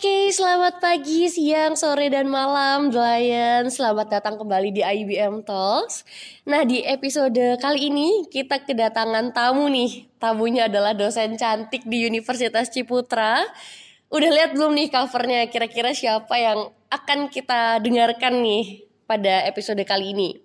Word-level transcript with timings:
Oke, 0.00 0.32
selamat 0.32 0.80
pagi, 0.80 1.28
siang, 1.28 1.76
sore, 1.76 2.08
dan 2.08 2.24
malam, 2.24 2.88
Lion. 2.88 3.68
Selamat 3.68 4.08
datang 4.08 4.40
kembali 4.40 4.72
di 4.72 4.80
IBM 4.80 5.44
Talks. 5.44 6.08
Nah, 6.48 6.64
di 6.64 6.80
episode 6.80 7.60
kali 7.60 7.92
ini 7.92 8.24
kita 8.32 8.64
kedatangan 8.64 9.36
tamu 9.36 9.68
nih. 9.68 10.08
Tamunya 10.16 10.72
adalah 10.72 10.96
dosen 10.96 11.36
cantik 11.36 11.84
di 11.84 12.08
Universitas 12.08 12.72
Ciputra. 12.72 13.44
Udah 14.08 14.32
lihat 14.32 14.56
belum 14.56 14.72
nih 14.72 14.88
covernya? 14.88 15.52
Kira-kira 15.52 15.92
siapa 15.92 16.32
yang 16.32 16.72
akan 16.88 17.28
kita 17.28 17.84
dengarkan 17.84 18.40
nih 18.40 18.88
pada 19.10 19.42
episode 19.50 19.82
kali 19.82 20.14
ini. 20.14 20.38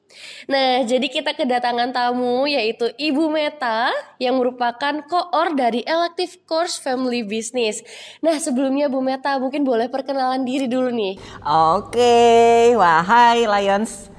Nah, 0.50 0.82
jadi 0.82 1.06
kita 1.06 1.38
kedatangan 1.38 1.94
tamu 1.94 2.50
yaitu 2.50 2.90
Ibu 2.98 3.30
Meta 3.30 3.94
yang 4.18 4.42
merupakan 4.42 5.06
koor 5.06 5.54
dari 5.54 5.86
Elective 5.86 6.42
Course 6.50 6.82
Family 6.82 7.22
Business. 7.22 7.86
Nah, 8.26 8.42
sebelumnya 8.42 8.90
Bu 8.90 9.06
Meta 9.06 9.38
mungkin 9.38 9.62
boleh 9.62 9.86
perkenalan 9.86 10.42
diri 10.42 10.66
dulu 10.66 10.90
nih. 10.90 11.22
Oke, 11.46 12.74
wahai 12.74 13.46
Lions 13.46 14.15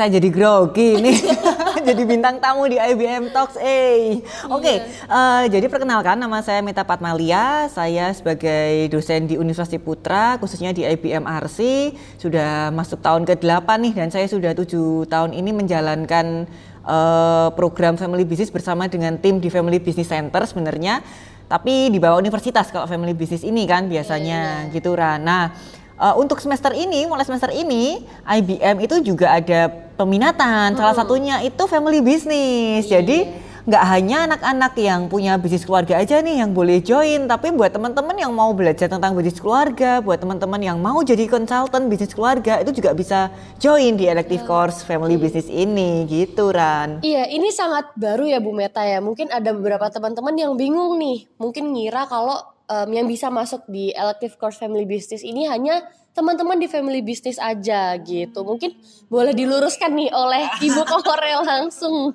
saya 0.00 0.16
jadi 0.16 0.32
grogi 0.32 0.96
nih. 1.04 1.18
Jadi 1.90 2.02
bintang 2.04 2.36
tamu 2.44 2.68
di 2.68 2.76
IBM 2.76 3.32
Talks 3.32 3.56
eh. 3.56 4.20
Oke 4.52 4.60
okay, 4.60 4.76
uh, 5.08 5.42
eh, 5.42 5.42
jadi 5.48 5.64
perkenalkan 5.64 6.20
nama 6.20 6.44
saya 6.44 6.60
Meta 6.60 6.84
Patmalia 6.84 7.72
saya 7.72 8.12
sebagai 8.12 8.92
dosen 8.92 9.24
di 9.24 9.40
Universitas 9.40 9.80
Putra 9.80 10.36
khususnya 10.36 10.76
di 10.76 10.84
IBM 10.84 11.24
RC 11.24 11.58
sudah 12.20 12.68
masuk 12.68 13.00
tahun 13.00 13.24
ke-8 13.24 13.64
nih 13.80 13.92
dan 13.96 14.08
saya 14.12 14.28
sudah 14.28 14.52
tujuh 14.52 15.08
tahun 15.08 15.32
ini 15.32 15.56
menjalankan 15.56 16.44
uh, 16.84 17.48
program 17.56 17.96
Family 17.96 18.28
Business 18.28 18.52
bersama 18.52 18.84
dengan 18.84 19.16
tim 19.16 19.40
di 19.40 19.48
Family 19.48 19.80
Business 19.80 20.12
Center 20.12 20.44
sebenarnya. 20.44 21.00
Tapi 21.48 21.90
di 21.90 21.98
bawah 21.98 22.20
universitas 22.20 22.70
kalau 22.70 22.86
Family 22.86 23.16
Business 23.16 23.42
ini 23.42 23.66
kan 23.66 23.88
biasanya 23.90 24.38
yeah, 24.38 24.68
yeah. 24.68 24.74
gitu 24.76 24.94
Rana. 24.94 25.18
Nah, 25.18 25.44
uh, 26.00 26.16
untuk 26.16 26.40
semester 26.40 26.72
ini, 26.72 27.04
mulai 27.04 27.28
semester 27.28 27.52
ini, 27.52 28.02
IBM 28.24 28.80
itu 28.80 29.04
juga 29.04 29.36
ada 29.36 29.68
peminatan. 30.00 30.72
Salah 30.74 30.96
hmm. 30.96 31.02
satunya 31.04 31.36
itu 31.44 31.62
family 31.68 32.00
business. 32.00 32.88
Yeah. 32.88 33.04
Jadi 33.04 33.18
nggak 33.60 33.84
hanya 33.92 34.24
anak-anak 34.24 34.72
yang 34.80 35.12
punya 35.12 35.36
bisnis 35.36 35.68
keluarga 35.68 36.00
aja 36.00 36.24
nih 36.24 36.40
yang 36.40 36.56
boleh 36.56 36.80
join, 36.80 37.28
tapi 37.28 37.52
buat 37.52 37.68
teman-teman 37.68 38.16
yang 38.16 38.32
mau 38.32 38.56
belajar 38.56 38.88
tentang 38.88 39.12
bisnis 39.12 39.36
keluarga, 39.36 40.00
buat 40.00 40.16
teman-teman 40.16 40.58
yang 40.64 40.80
mau 40.80 41.04
jadi 41.04 41.28
konsultan 41.28 41.92
bisnis 41.92 42.16
keluarga 42.16 42.56
itu 42.64 42.72
juga 42.72 42.96
bisa 42.96 43.28
join 43.60 44.00
di 44.00 44.08
elective 44.08 44.48
course 44.48 44.80
family 44.80 45.20
business 45.20 45.46
ini 45.52 46.08
gitu 46.08 46.50
Ran. 46.50 47.04
Iya, 47.04 47.28
ini 47.28 47.52
sangat 47.52 47.92
baru 48.00 48.24
ya 48.24 48.40
Bu 48.40 48.56
Meta 48.56 48.80
ya. 48.80 49.04
Mungkin 49.04 49.28
ada 49.28 49.52
beberapa 49.52 49.92
teman-teman 49.92 50.34
yang 50.40 50.56
bingung 50.56 50.96
nih, 50.96 51.28
mungkin 51.36 51.76
ngira 51.76 52.08
kalau 52.08 52.40
um, 52.70 52.88
yang 52.94 53.10
bisa 53.10 53.26
masuk 53.28 53.66
di 53.66 53.90
elective 53.92 54.38
course 54.38 54.56
family 54.56 54.86
business 54.86 55.26
ini 55.26 55.50
hanya 55.50 55.82
teman-teman 56.14 56.58
di 56.58 56.70
family 56.70 57.02
business 57.02 57.38
aja 57.42 57.98
gitu. 57.98 58.46
Mungkin 58.46 58.78
boleh 59.10 59.34
diluruskan 59.34 59.94
nih 59.94 60.10
oleh 60.14 60.46
Ibu 60.62 60.82
Korel 60.86 61.42
langsung. 61.42 62.14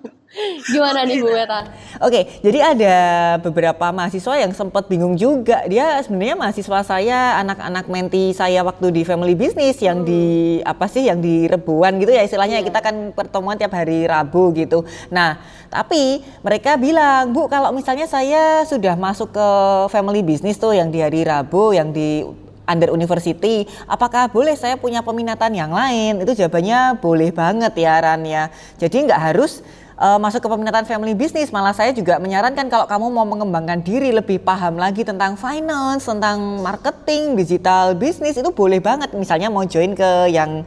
Gimana 0.67 1.08
nih 1.08 1.23
Bu 1.23 1.31
Meta? 1.31 1.64
Oke, 2.03 2.28
jadi 2.44 2.75
ada 2.75 2.95
beberapa 3.39 3.88
mahasiswa 3.95 4.36
yang 4.36 4.52
sempat 4.52 4.92
bingung 4.92 5.16
juga. 5.16 5.64
Dia 5.72 6.03
sebenarnya 6.03 6.36
mahasiswa 6.36 6.80
saya, 6.83 7.39
anak-anak 7.39 7.88
menti 7.88 8.36
saya 8.36 8.59
waktu 8.67 8.92
di 8.92 9.02
family 9.08 9.31
business 9.31 9.80
yang 9.80 10.03
hmm. 10.03 10.08
di 10.08 10.23
apa 10.67 10.86
sih 10.92 11.08
yang 11.08 11.23
di 11.23 11.47
Rebuan 11.47 11.95
gitu 12.03 12.11
ya 12.11 12.27
istilahnya 12.27 12.59
yeah. 12.59 12.67
kita 12.67 12.80
kan 12.83 13.16
pertemuan 13.16 13.55
tiap 13.55 13.72
hari 13.72 14.03
Rabu 14.03 14.52
gitu. 14.52 14.83
Nah, 15.08 15.39
tapi 15.72 16.19
mereka 16.44 16.75
bilang, 16.75 17.31
"Bu, 17.31 17.47
kalau 17.47 17.72
misalnya 17.72 18.05
saya 18.09 18.67
sudah 18.67 18.99
masuk 18.99 19.31
ke 19.31 19.47
family 19.88 20.20
business 20.20 20.59
tuh 20.59 20.75
yang 20.75 20.92
di 20.92 20.99
hari 20.99 21.23
Rabu 21.23 21.72
yang 21.72 21.95
di 21.95 22.27
under 22.66 22.89
university, 22.92 23.64
apakah 23.86 24.27
boleh 24.33 24.58
saya 24.58 24.75
punya 24.75 25.05
peminatan 25.05 25.53
yang 25.53 25.71
lain? 25.71 26.20
Itu 26.26 26.33
jawabannya 26.33 26.99
boleh 26.99 27.30
banget 27.31 27.73
ya 27.77 28.02
Ran 28.02 28.26
ya. 28.26 28.49
Jadi 28.81 29.05
nggak 29.05 29.21
harus 29.31 29.61
uh, 30.00 30.20
masuk 30.20 30.44
ke 30.44 30.48
peminatan 30.48 30.83
family 30.88 31.16
business, 31.16 31.52
malah 31.52 31.72
saya 31.72 31.92
juga 31.92 32.20
menyarankan 32.20 32.67
kalau 32.67 32.86
kamu 32.88 33.06
mau 33.11 33.26
mengembangkan 33.28 33.80
diri 33.83 34.11
lebih 34.11 34.44
paham 34.44 34.80
lagi 34.80 35.04
tentang 35.08 35.39
finance, 35.39 36.08
tentang 36.08 36.64
marketing, 36.64 37.36
digital 37.36 37.95
business 37.95 38.39
itu 38.39 38.52
boleh 38.52 38.80
banget. 38.80 39.11
Misalnya 39.16 39.48
mau 39.52 39.64
join 39.64 39.95
ke 39.95 40.32
yang 40.32 40.64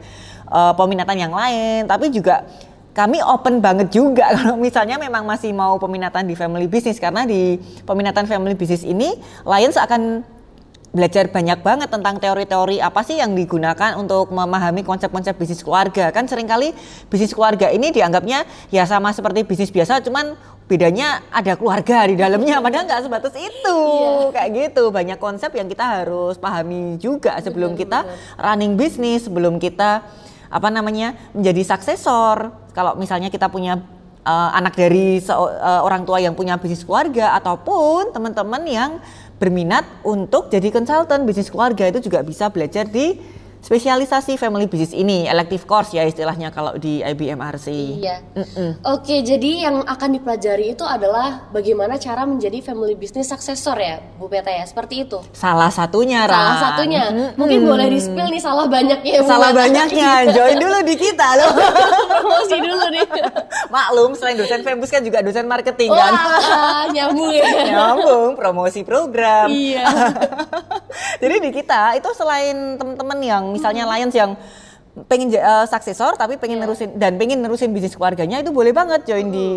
uh, 0.49 0.73
peminatan 0.73 1.17
yang 1.17 1.33
lain, 1.33 1.85
tapi 1.85 2.09
juga 2.09 2.45
kami 2.93 3.21
open 3.21 3.61
banget 3.61 3.93
juga 3.93 4.27
kalau 4.37 4.57
misalnya 4.57 4.97
memang 4.97 5.23
masih 5.23 5.53
mau 5.53 5.77
peminatan 5.77 6.25
di 6.25 6.35
family 6.35 6.65
business 6.65 6.97
karena 6.97 7.23
di 7.23 7.61
peminatan 7.85 8.25
family 8.25 8.57
business 8.57 8.83
ini 8.83 9.15
Lions 9.45 9.77
akan 9.77 10.25
belajar 10.99 11.31
banyak 11.31 11.63
banget 11.63 11.87
tentang 11.87 12.19
teori-teori 12.19 12.83
apa 12.83 12.99
sih 13.07 13.15
yang 13.15 13.31
digunakan 13.31 13.95
untuk 13.95 14.27
memahami 14.35 14.83
konsep-konsep 14.83 15.39
bisnis 15.39 15.63
keluarga. 15.63 16.11
Kan 16.11 16.27
sering 16.27 16.43
kali 16.43 16.75
bisnis 17.07 17.31
keluarga 17.31 17.71
ini 17.71 17.95
dianggapnya 17.95 18.43
ya 18.67 18.83
sama 18.83 19.15
seperti 19.15 19.47
bisnis 19.47 19.71
biasa 19.71 20.03
cuman 20.03 20.35
bedanya 20.67 21.25
ada 21.33 21.57
keluarga 21.57 22.05
di 22.05 22.13
dalamnya 22.13 22.61
padahal 22.61 22.85
nggak 22.85 23.01
sebatas 23.09 23.33
itu 23.33 23.79
iya. 23.81 24.29
kayak 24.29 24.49
gitu 24.53 24.93
banyak 24.93 25.17
konsep 25.17 25.49
yang 25.57 25.65
kita 25.65 25.81
harus 25.81 26.37
pahami 26.37 27.01
juga 27.01 27.33
sebelum 27.41 27.73
betul, 27.73 27.81
kita 27.89 27.99
betul. 28.05 28.37
running 28.37 28.73
bisnis 28.77 29.25
sebelum 29.25 29.57
kita 29.57 30.05
apa 30.45 30.69
namanya 30.69 31.17
menjadi 31.33 31.73
suksesor 31.73 32.53
kalau 32.77 32.93
misalnya 33.01 33.33
kita 33.33 33.49
punya 33.49 33.81
uh, 34.25 34.49
anak 34.55 34.75
dari 34.75 35.21
uh, 35.23 35.81
orang 35.83 36.03
tua 36.03 36.19
yang 36.19 36.35
punya 36.35 36.59
bisnis 36.59 36.83
keluarga 36.83 37.35
ataupun 37.37 38.11
teman-teman 38.11 38.63
yang 38.67 38.91
berminat 39.39 39.87
untuk 40.03 40.51
jadi 40.51 40.67
konsultan 40.71 41.23
bisnis 41.23 41.47
keluarga 41.47 41.87
itu 41.87 42.03
juga 42.03 42.19
bisa 42.25 42.51
belajar 42.51 42.83
di 42.87 43.38
spesialisasi 43.59 44.39
family 44.39 44.65
business 44.65 44.95
ini, 44.95 45.27
elective 45.27 45.67
course 45.67 45.91
ya 45.91 46.07
istilahnya 46.07 46.49
kalau 46.49 46.75
di 46.79 47.03
IBM 47.03 47.39
RC. 47.39 47.67
Iya. 47.99 48.17
Mm 48.35 48.45
-mm. 48.47 48.69
Oke, 48.95 49.19
jadi 49.21 49.69
yang 49.69 49.83
akan 49.83 50.09
dipelajari 50.15 50.73
itu 50.73 50.85
adalah 50.87 51.51
bagaimana 51.51 51.99
cara 51.99 52.23
menjadi 52.23 52.63
family 52.63 52.95
business 52.95 53.29
successor 53.29 53.75
ya, 53.75 53.99
Bu 54.15 54.31
Peta 54.31 54.49
ya, 54.49 54.63
seperti 54.63 55.05
itu. 55.07 55.19
Salah 55.35 55.69
satunya, 55.69 56.23
Ran. 56.23 56.35
Salah 56.35 56.59
satunya. 56.71 57.03
Mm 57.11 57.15
-mm. 57.19 57.29
Mungkin 57.35 57.59
boleh 57.67 57.87
di-spill 57.91 58.27
nih 58.31 58.41
salah 58.41 58.65
banyaknya 58.65 59.21
Bu 59.21 59.27
Salah 59.27 59.51
banyaknya, 59.51 60.09
join 60.31 60.57
dulu 60.57 60.77
di 60.87 60.95
kita 60.95 61.27
loh. 61.37 61.51
Promosi 62.11 62.57
dulu 62.57 62.85
nih. 62.95 63.05
Maklum, 63.75 64.11
selain 64.15 64.35
dosen 64.39 64.63
Fembus 64.63 64.89
kan 64.89 65.03
juga 65.03 65.19
dosen 65.21 65.45
marketing 65.45 65.91
kan. 65.91 66.13
Wah, 66.15 66.83
nyambung 66.89 67.31
ya. 67.35 67.45
nyambung, 67.75 68.39
promosi 68.39 68.81
program. 68.87 69.51
Iya. 69.51 69.85
Jadi 71.19 71.35
di 71.43 71.49
kita 71.51 71.99
itu 71.99 72.09
selain 72.15 72.79
teman-teman 72.79 73.19
yang 73.19 73.43
misalnya 73.51 73.83
hmm. 73.85 73.91
Lions 73.91 74.15
yang 74.15 74.31
pengen 75.07 75.31
uh, 75.37 75.65
suksesor 75.69 76.17
tapi 76.19 76.35
pengen 76.35 76.59
yeah. 76.59 76.65
nerusin 76.67 76.89
dan 76.97 77.15
pengen 77.15 77.39
nerusin 77.39 77.71
bisnis 77.71 77.95
keluarganya 77.95 78.41
itu 78.41 78.49
boleh 78.49 78.73
banget 78.73 79.05
join 79.05 79.29
hmm. 79.29 79.35
di 79.35 79.47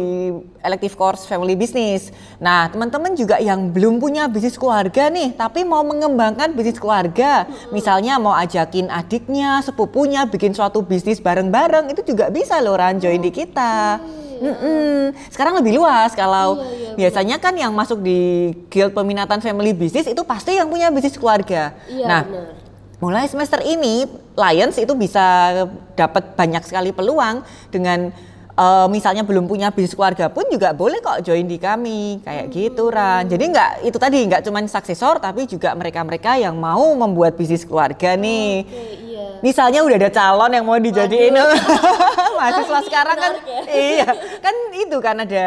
elective 0.63 0.95
course 0.95 1.27
family 1.27 1.59
business. 1.59 2.15
Nah, 2.39 2.71
teman-teman 2.71 3.17
juga 3.19 3.41
yang 3.43 3.73
belum 3.73 3.99
punya 3.99 4.29
bisnis 4.31 4.55
keluarga 4.55 5.11
nih, 5.11 5.35
tapi 5.35 5.67
mau 5.67 5.83
mengembangkan 5.83 6.55
bisnis 6.55 6.79
keluarga, 6.79 7.47
hmm. 7.47 7.73
misalnya 7.75 8.21
mau 8.21 8.37
ajakin 8.37 8.93
adiknya, 8.93 9.65
sepupunya 9.65 10.29
bikin 10.29 10.55
suatu 10.55 10.85
bisnis 10.85 11.19
bareng-bareng, 11.19 11.91
itu 11.91 12.15
juga 12.15 12.31
bisa 12.31 12.61
loh 12.63 12.77
Ran 12.79 13.01
join 13.03 13.23
di 13.23 13.31
kita. 13.33 13.99
Mm 14.43 14.55
-mm. 14.59 14.99
Sekarang 15.31 15.55
lebih 15.63 15.79
luas 15.79 16.19
kalau 16.19 16.59
iya, 16.59 16.67
iya, 16.67 16.91
biasanya 16.99 17.37
kan 17.39 17.55
yang 17.55 17.71
masuk 17.71 18.03
di 18.03 18.51
guild 18.67 18.91
peminatan 18.91 19.39
family 19.39 19.71
business 19.71 20.11
itu 20.11 20.19
pasti 20.27 20.59
yang 20.59 20.67
punya 20.67 20.91
bisnis 20.91 21.15
keluarga. 21.15 21.71
Iya, 21.87 22.07
nah, 22.11 22.23
bener 22.27 22.63
mulai 23.03 23.27
semester 23.27 23.59
ini 23.67 24.07
Lions 24.39 24.79
itu 24.79 24.95
bisa 24.95 25.51
dapat 25.99 26.39
banyak 26.39 26.63
sekali 26.63 26.95
peluang 26.95 27.43
dengan 27.75 28.15
uh, 28.55 28.87
misalnya 28.87 29.27
belum 29.27 29.51
punya 29.51 29.75
bisnis 29.75 29.99
keluarga 29.99 30.31
pun 30.31 30.47
juga 30.47 30.71
boleh 30.71 31.03
kok 31.03 31.27
join 31.27 31.51
di 31.51 31.59
kami 31.59 32.23
kayak 32.23 32.47
hmm. 32.47 32.55
gitu 32.55 32.85
Ran. 32.95 33.27
Jadi 33.27 33.45
nggak 33.51 33.71
itu 33.91 33.99
tadi 33.99 34.19
nggak 34.31 34.47
cuma 34.47 34.63
suksesor 34.63 35.19
tapi 35.19 35.51
juga 35.51 35.75
mereka-mereka 35.75 36.39
yang 36.39 36.55
mau 36.55 36.95
membuat 36.95 37.35
bisnis 37.35 37.67
keluarga 37.67 38.15
nih. 38.15 38.63
Okay, 38.71 38.93
iya. 39.03 39.12
Misalnya 39.41 39.81
udah 39.87 39.97
ada 39.97 40.11
calon 40.13 40.53
yang 40.53 40.65
mau 40.69 40.77
dijadiin 40.77 41.35
mahasiswa 42.43 42.79
sekarang 42.91 43.17
kan 43.17 43.33
ya. 43.47 43.63
iya 43.71 44.09
kan 44.43 44.55
itu 44.75 44.97
kan 44.99 45.17
ada 45.23 45.47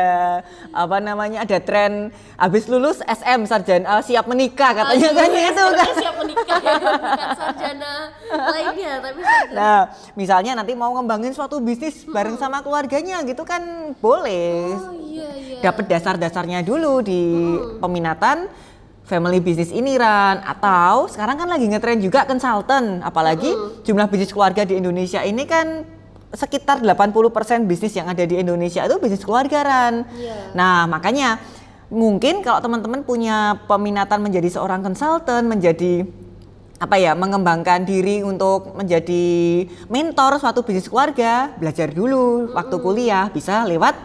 apa 0.71 0.97
namanya 1.03 1.43
ada 1.43 1.57
tren 1.59 2.09
habis 2.39 2.65
lulus 2.71 3.03
SM 3.03 3.43
sarjana 3.43 3.99
uh, 3.99 4.01
siap 4.01 4.25
menikah 4.31 4.71
katanya 4.71 5.09
kan 5.11 5.29
iya, 5.29 5.51
itu 5.51 5.63
kan 5.75 5.91
siap 5.99 6.15
menikah 6.15 6.59
ya 6.63 6.73
bukan 6.79 7.29
sarjana 7.35 7.93
lainnya 8.31 8.93
tapi 9.03 9.21
sarjana. 9.21 9.55
nah 9.59 9.79
misalnya 10.15 10.51
nanti 10.55 10.71
mau 10.73 10.95
ngembangin 10.95 11.35
suatu 11.35 11.59
bisnis 11.59 12.07
hmm. 12.07 12.15
bareng 12.15 12.37
sama 12.39 12.63
keluarganya 12.63 13.19
gitu 13.27 13.43
kan 13.43 13.91
boleh 13.99 14.71
oh, 14.71 14.95
iya, 15.03 15.27
iya. 15.35 15.59
dapat 15.59 15.85
dasar-dasarnya 15.91 16.63
dulu 16.63 17.03
di 17.03 17.21
hmm. 17.35 17.83
peminatan 17.83 18.47
family 19.05 19.39
business 19.39 19.71
ini 19.71 19.95
Ran. 19.95 20.41
Atau 20.43 21.07
sekarang 21.07 21.39
kan 21.39 21.47
lagi 21.47 21.69
ngetren 21.69 22.01
juga 22.01 22.25
konsultan 22.25 23.05
apalagi 23.05 23.53
jumlah 23.85 24.09
bisnis 24.09 24.33
keluarga 24.33 24.65
di 24.65 24.81
Indonesia 24.81 25.21
ini 25.21 25.45
kan 25.45 25.85
sekitar 26.35 26.83
80% 26.83 27.63
bisnis 27.63 27.95
yang 27.95 28.11
ada 28.11 28.27
di 28.27 28.35
Indonesia 28.35 28.83
itu 28.83 28.99
bisnis 28.99 29.23
keluarga 29.23 29.63
Ran. 29.63 30.03
Yeah. 30.19 30.51
Nah, 30.51 30.83
makanya 30.89 31.39
mungkin 31.87 32.43
kalau 32.43 32.59
teman-teman 32.59 33.07
punya 33.07 33.61
peminatan 33.69 34.19
menjadi 34.19 34.59
seorang 34.59 34.83
konsultan, 34.83 35.47
menjadi 35.47 36.03
apa 36.75 36.99
ya 36.99 37.15
mengembangkan 37.15 37.87
diri 37.87 38.19
untuk 38.19 38.75
menjadi 38.75 39.63
mentor 39.87 40.43
suatu 40.43 40.59
bisnis 40.67 40.91
keluarga 40.91 41.55
belajar 41.55 41.87
dulu. 41.87 42.51
Waktu 42.51 42.75
kuliah 42.83 43.31
bisa 43.31 43.63
lewat 43.63 43.95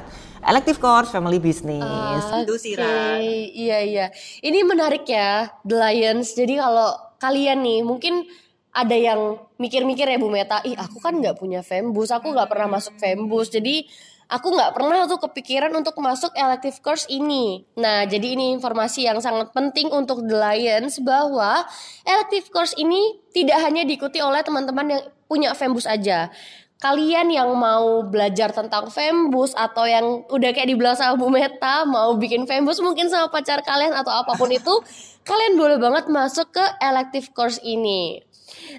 elective 0.47 0.79
course 0.81 1.13
family 1.13 1.41
business 1.43 1.85
Ah, 1.85 2.43
itu 2.43 2.57
sih 2.57 2.73
oke. 2.77 2.83
Ran. 2.83 3.21
Iya 3.53 3.79
iya. 3.85 4.07
Ini 4.41 4.65
menarik 4.65 5.05
ya, 5.05 5.53
The 5.65 5.77
Lions. 5.77 6.33
Jadi 6.37 6.57
kalau 6.57 6.97
kalian 7.21 7.61
nih 7.61 7.81
mungkin 7.85 8.25
ada 8.71 8.95
yang 8.95 9.37
mikir-mikir 9.59 10.07
ya 10.07 10.17
Bu 10.17 10.31
Meta, 10.31 10.63
ih 10.63 10.79
aku 10.79 11.03
kan 11.03 11.19
nggak 11.19 11.37
punya 11.37 11.61
Fembus, 11.61 12.15
aku 12.15 12.31
nggak 12.31 12.49
pernah 12.49 12.71
masuk 12.71 12.95
Fembus, 13.03 13.51
jadi 13.51 13.83
aku 14.31 14.55
nggak 14.55 14.79
pernah 14.79 15.11
tuh 15.11 15.19
kepikiran 15.19 15.75
untuk 15.75 15.99
masuk 15.99 16.31
elective 16.39 16.79
course 16.79 17.05
ini. 17.11 17.67
Nah, 17.75 18.07
jadi 18.07 18.39
ini 18.39 18.55
informasi 18.55 19.11
yang 19.11 19.19
sangat 19.19 19.51
penting 19.51 19.91
untuk 19.91 20.23
The 20.23 20.39
Lions 20.39 21.03
bahwa 21.03 21.67
elective 22.07 22.47
course 22.55 22.79
ini 22.79 23.19
tidak 23.35 23.59
hanya 23.59 23.83
diikuti 23.83 24.23
oleh 24.23 24.41
teman-teman 24.47 24.87
yang 24.87 25.03
punya 25.27 25.51
Fembus 25.59 25.87
aja 25.91 26.31
kalian 26.81 27.29
yang 27.29 27.53
mau 27.53 28.01
belajar 28.09 28.57
tentang 28.57 28.89
Fembus 28.89 29.53
atau 29.53 29.85
yang 29.85 30.25
udah 30.33 30.51
kayak 30.57 30.73
dibilang 30.73 30.97
sama 30.97 31.21
Bu 31.21 31.29
Meta 31.29 31.85
mau 31.85 32.17
bikin 32.17 32.49
Fembus 32.49 32.81
mungkin 32.81 33.13
sama 33.13 33.29
pacar 33.29 33.61
kalian 33.61 33.93
atau 33.93 34.09
apa 34.09 34.33
pun 34.35 34.49
itu 34.49 34.73
kalian 35.29 35.61
boleh 35.61 35.77
banget 35.77 36.09
masuk 36.09 36.57
ke 36.57 36.65
elective 36.81 37.37
course 37.37 37.61
ini. 37.61 38.25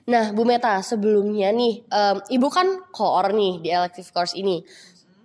Nah 0.09 0.33
Bu 0.33 0.49
Meta 0.49 0.81
sebelumnya 0.81 1.53
nih 1.53 1.85
em, 1.85 2.17
ibu 2.33 2.49
kan 2.49 2.89
koor 2.89 3.37
nih 3.37 3.61
di 3.61 3.69
elective 3.69 4.09
course 4.09 4.33
ini. 4.33 4.65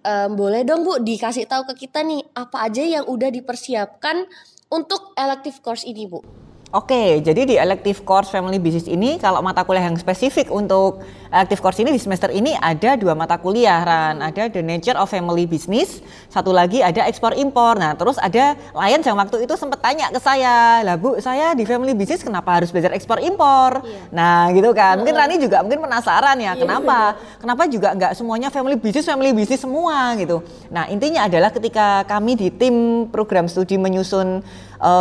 Em, 0.05 0.37
boleh 0.37 0.61
dong 0.69 0.85
Bu 0.85 1.01
dikasih 1.01 1.49
tahu 1.49 1.65
ke 1.73 1.89
kita 1.89 2.05
nih 2.05 2.21
apa 2.37 2.69
aja 2.69 2.85
yang 2.85 3.09
udah 3.09 3.33
dipersiapkan 3.33 4.29
untuk 4.69 5.17
elective 5.17 5.65
course 5.65 5.89
ini 5.89 6.05
Bu. 6.05 6.46
Oke, 6.75 7.23
jadi 7.23 7.47
di 7.47 7.55
elective 7.55 8.03
course 8.03 8.27
family 8.27 8.59
business 8.59 8.91
ini 8.91 9.23
kalau 9.23 9.39
mata 9.39 9.63
kuliah 9.63 9.87
yang 9.87 9.95
spesifik 9.95 10.51
untuk 10.51 10.99
elective 11.31 11.63
course 11.63 11.79
ini 11.79 11.95
di 11.95 12.01
semester 12.03 12.27
ini 12.35 12.59
ada 12.59 12.99
dua 12.99 13.15
mata 13.15 13.39
kuliah 13.39 13.87
Ran, 13.87 14.19
ada 14.19 14.51
the 14.51 14.67
nature 14.67 14.99
of 14.99 15.07
family 15.07 15.47
business, 15.47 16.03
satu 16.27 16.51
lagi 16.51 16.83
ada 16.83 17.07
ekspor 17.07 17.39
impor. 17.39 17.79
Nah, 17.79 17.95
terus 17.95 18.19
ada 18.19 18.59
Lion 18.75 18.99
yang 18.99 19.15
waktu 19.15 19.47
itu 19.47 19.55
sempat 19.55 19.79
tanya 19.79 20.11
ke 20.11 20.19
saya, 20.19 20.83
"Lah 20.83 20.99
Bu, 20.99 21.23
saya 21.23 21.55
di 21.55 21.63
family 21.63 21.95
business 21.95 22.27
kenapa 22.27 22.59
harus 22.59 22.75
belajar 22.75 22.91
ekspor 22.99 23.23
impor?" 23.23 23.87
Iya. 23.87 24.11
Nah, 24.11 24.51
gitu 24.51 24.75
kan. 24.75 24.99
Mungkin 24.99 25.15
Rani 25.15 25.39
juga 25.39 25.63
mungkin 25.63 25.87
penasaran 25.87 26.35
ya, 26.43 26.59
kenapa? 26.59 27.15
Kenapa 27.39 27.63
juga 27.71 27.95
nggak 27.95 28.13
semuanya 28.19 28.51
family 28.51 28.75
business 28.75 29.07
family 29.07 29.31
business 29.31 29.63
semua 29.63 30.19
gitu. 30.19 30.43
Nah, 30.75 30.91
intinya 30.91 31.31
adalah 31.31 31.55
ketika 31.55 32.03
kami 32.11 32.35
di 32.35 32.51
tim 32.51 33.07
program 33.07 33.47
studi 33.47 33.79
menyusun 33.79 34.43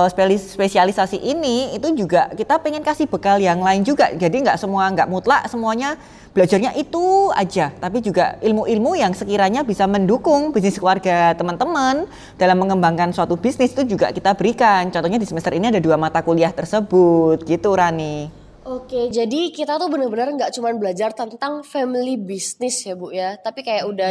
speli- 0.09 0.39
spesialisasi 0.39 1.19
ini 1.19 1.75
itu 1.75 1.91
juga 1.95 2.31
kita 2.31 2.59
pengen 2.59 2.83
kasih 2.83 3.07
bekal 3.07 3.39
yang 3.39 3.59
lain 3.59 3.83
juga. 3.83 4.11
Jadi 4.15 4.45
nggak 4.45 4.59
semua 4.59 4.87
nggak 4.91 5.09
mutlak 5.11 5.47
semuanya 5.51 5.99
belajarnya 6.35 6.75
itu 6.75 7.31
aja. 7.31 7.71
Tapi 7.71 8.03
juga 8.03 8.35
ilmu-ilmu 8.43 8.99
yang 8.99 9.15
sekiranya 9.15 9.63
bisa 9.63 9.87
mendukung 9.87 10.51
bisnis 10.51 10.75
keluarga 10.79 11.31
teman-teman 11.35 12.07
dalam 12.35 12.57
mengembangkan 12.59 13.15
suatu 13.15 13.39
bisnis 13.39 13.71
itu 13.71 13.95
juga 13.95 14.11
kita 14.11 14.35
berikan. 14.35 14.91
Contohnya 14.91 15.19
di 15.19 15.27
semester 15.27 15.55
ini 15.55 15.71
ada 15.71 15.79
dua 15.79 15.95
mata 15.95 16.19
kuliah 16.23 16.51
tersebut. 16.51 17.43
Gitu 17.47 17.69
Rani. 17.71 18.45
Oke, 18.65 19.13
jadi 19.13 19.53
kita 19.53 19.77
tuh 19.77 19.93
bener-bener 19.93 20.33
nggak 20.33 20.49
cuma 20.57 20.73
belajar 20.73 21.13
tentang 21.13 21.61
family 21.61 22.17
business 22.17 22.81
ya 22.81 22.97
Bu 22.97 23.13
ya, 23.13 23.37
tapi 23.37 23.61
kayak 23.61 23.85
udah 23.85 24.09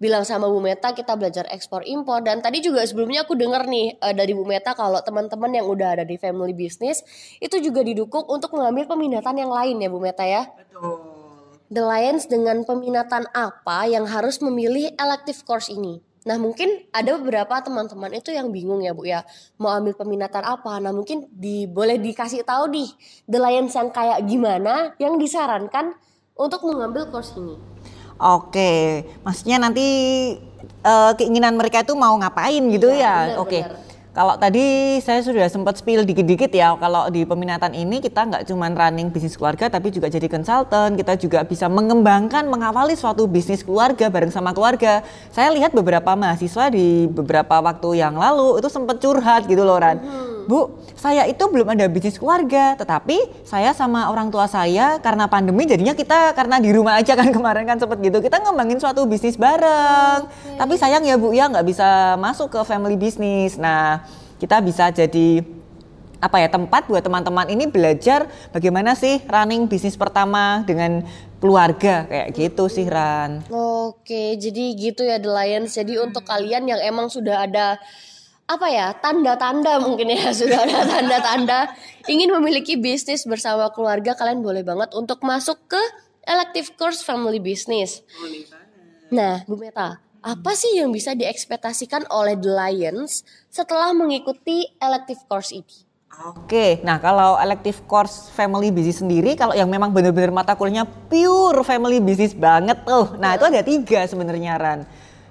dibilang 0.00 0.24
sama 0.24 0.48
Bu 0.48 0.64
Meta 0.64 0.96
kita 0.96 1.12
belajar 1.12 1.44
ekspor 1.52 1.84
impor. 1.84 2.24
Dan 2.24 2.40
tadi 2.40 2.64
juga 2.64 2.80
sebelumnya 2.88 3.28
aku 3.28 3.36
dengar 3.36 3.68
nih 3.68 4.00
eh, 4.00 4.14
dari 4.16 4.32
Bu 4.32 4.48
Meta 4.48 4.72
kalau 4.72 5.04
teman-teman 5.04 5.52
yang 5.52 5.68
udah 5.68 6.00
ada 6.00 6.04
di 6.08 6.16
family 6.16 6.56
business 6.56 7.04
itu 7.36 7.60
juga 7.60 7.84
didukung 7.84 8.24
untuk 8.24 8.56
mengambil 8.56 8.88
peminatan 8.88 9.36
yang 9.36 9.52
lain 9.52 9.76
ya 9.76 9.92
Bu 9.92 10.00
Meta 10.00 10.24
ya. 10.24 10.48
The 11.70 11.84
Lions 11.84 12.26
dengan 12.26 12.64
peminatan 12.64 13.28
apa 13.30 13.86
yang 13.86 14.08
harus 14.08 14.40
memilih 14.40 14.90
elective 14.96 15.44
course 15.44 15.68
ini? 15.68 16.00
Nah 16.24 16.40
mungkin 16.40 16.88
ada 16.96 17.20
beberapa 17.20 17.60
teman-teman 17.60 18.16
itu 18.16 18.32
yang 18.32 18.48
bingung 18.48 18.80
ya 18.80 18.96
Bu 18.96 19.04
ya. 19.04 19.20
Mau 19.60 19.68
ambil 19.68 19.92
peminatan 19.92 20.48
apa? 20.48 20.80
Nah 20.80 20.96
mungkin 20.96 21.28
di, 21.28 21.68
boleh 21.68 22.00
dikasih 22.00 22.48
tahu 22.48 22.72
nih 22.72 22.88
The 23.28 23.38
Lions 23.38 23.76
yang 23.76 23.92
kayak 23.92 24.24
gimana 24.24 24.96
Yang 24.96 25.28
disarankan 25.28 25.92
untuk 26.40 26.64
mengambil 26.64 27.04
course 27.12 27.36
ini 27.36 27.79
Oke, 28.20 29.00
maksudnya 29.24 29.56
nanti 29.56 29.86
eh, 30.84 31.12
keinginan 31.16 31.56
mereka 31.56 31.80
itu 31.80 31.96
mau 31.96 32.12
ngapain 32.20 32.60
gitu 32.68 32.92
Iya, 32.92 33.00
ya? 33.00 33.14
benar, 33.32 33.40
Oke. 33.40 33.60
benar. 33.64 33.88
Kalau 34.10 34.34
tadi 34.34 34.98
saya 34.98 35.22
sudah 35.22 35.46
sempat 35.46 35.78
spill 35.78 36.02
dikit-dikit 36.02 36.50
ya, 36.50 36.74
kalau 36.82 37.06
di 37.14 37.22
peminatan 37.22 37.70
ini 37.78 38.02
kita 38.02 38.26
nggak 38.26 38.42
cuma 38.42 38.66
running 38.66 39.06
bisnis 39.06 39.38
keluarga, 39.38 39.70
tapi 39.70 39.94
juga 39.94 40.10
jadi 40.10 40.26
konsultan. 40.26 40.98
Kita 40.98 41.14
juga 41.14 41.46
bisa 41.46 41.70
mengembangkan, 41.70 42.42
mengawali 42.50 42.98
suatu 42.98 43.30
bisnis 43.30 43.62
keluarga 43.62 44.10
bareng 44.10 44.34
sama 44.34 44.50
keluarga. 44.50 45.06
Saya 45.30 45.54
lihat 45.54 45.70
beberapa 45.70 46.18
mahasiswa 46.18 46.74
di 46.74 47.06
beberapa 47.06 47.62
waktu 47.62 48.02
yang 48.02 48.18
lalu 48.18 48.58
itu 48.58 48.66
sempat 48.66 48.98
curhat 48.98 49.46
gitu 49.46 49.62
loh 49.62 49.78
Ran. 49.78 50.02
Bu, 50.50 50.82
saya 50.98 51.30
itu 51.30 51.46
belum 51.46 51.78
ada 51.78 51.86
bisnis 51.86 52.18
keluarga, 52.18 52.74
tetapi 52.74 53.46
saya 53.46 53.70
sama 53.70 54.10
orang 54.10 54.34
tua 54.34 54.50
saya 54.50 54.98
karena 54.98 55.30
pandemi 55.30 55.62
jadinya 55.62 55.94
kita 55.94 56.34
karena 56.34 56.58
di 56.58 56.74
rumah 56.74 56.98
aja 56.98 57.14
kan 57.14 57.30
kemarin 57.36 57.62
kan 57.70 57.78
sempat 57.78 58.02
gitu, 58.02 58.18
kita 58.18 58.42
ngembangin 58.42 58.82
suatu 58.82 59.06
bisnis 59.06 59.38
bareng. 59.38 60.26
Tapi 60.58 60.74
sayang 60.74 61.06
ya 61.06 61.14
Bu 61.14 61.30
ya 61.30 61.46
nggak 61.46 61.62
bisa 61.62 62.18
masuk 62.18 62.50
ke 62.50 62.60
family 62.66 62.98
business. 62.98 63.62
Nah, 63.62 64.02
kita 64.42 64.58
bisa 64.58 64.90
jadi 64.90 65.46
apa 66.20 66.36
ya 66.36 66.52
tempat 66.52 66.84
buat 66.84 67.00
teman-teman 67.00 67.48
ini 67.48 67.64
belajar 67.64 68.28
bagaimana 68.52 68.92
sih 68.92 69.24
running 69.24 69.64
bisnis 69.64 69.96
pertama 69.96 70.66
dengan 70.68 71.00
keluarga 71.40 72.04
kayak 72.04 72.28
gitu 72.36 72.68
sih 72.68 72.84
Ran. 72.84 73.40
Oke 73.48 74.36
jadi 74.36 74.76
gitu 74.76 75.00
ya 75.08 75.16
The 75.16 75.32
Lions 75.32 75.72
Jadi 75.72 75.96
untuk 75.96 76.28
kalian 76.28 76.68
yang 76.68 76.80
emang 76.84 77.08
sudah 77.08 77.48
ada 77.48 77.80
apa 78.50 78.66
ya 78.66 78.90
tanda-tanda 78.98 79.78
mungkin 79.78 80.10
ya 80.10 80.34
sudah 80.38 80.66
ada 80.66 80.82
tanda-tanda 80.82 81.70
ingin 82.10 82.34
memiliki 82.34 82.74
bisnis 82.74 83.22
bersama 83.22 83.70
keluarga 83.70 84.18
kalian 84.18 84.42
boleh 84.42 84.66
banget 84.66 84.90
untuk 84.98 85.22
masuk 85.22 85.54
ke 85.70 85.78
elective 86.26 86.74
course 86.74 87.06
family 87.06 87.38
business. 87.38 88.02
Nah, 89.10 89.46
Bu 89.46 89.54
Meta, 89.54 90.02
apa 90.22 90.52
sih 90.58 90.78
yang 90.78 90.90
bisa 90.90 91.14
diekspektasikan 91.14 92.10
oleh 92.10 92.34
The 92.34 92.50
Lions 92.50 93.22
setelah 93.50 93.94
mengikuti 93.94 94.66
elective 94.82 95.22
course 95.30 95.54
ini? 95.54 95.86
Oke, 96.20 96.82
nah 96.82 97.00
kalau 97.00 97.38
elective 97.38 97.86
course 97.86 98.28
family 98.34 98.68
business 98.74 99.00
sendiri, 99.00 99.38
kalau 99.38 99.54
yang 99.54 99.70
memang 99.70 99.94
benar-benar 99.94 100.34
mata 100.34 100.52
kuliahnya 100.58 100.84
pure 101.08 101.62
family 101.62 102.02
business 102.02 102.34
banget 102.36 102.82
tuh, 102.82 103.14
nah 103.16 103.38
itu 103.38 103.46
ada 103.46 103.62
tiga 103.62 104.04
sebenarnya 104.04 104.58
Ran. 104.58 104.80